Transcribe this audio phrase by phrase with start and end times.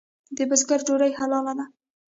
[0.35, 1.65] د بزګر ډوډۍ حلاله ده؟